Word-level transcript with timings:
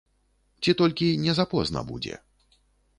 Ці 0.63 0.71
толькі 0.79 1.11
не 1.27 1.37
запозна 1.43 1.87
будзе. 1.93 2.15